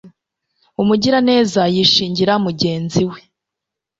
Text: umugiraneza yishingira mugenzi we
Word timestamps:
umugiraneza 0.81 1.61
yishingira 1.75 2.33
mugenzi 2.45 3.01
we 3.11 3.19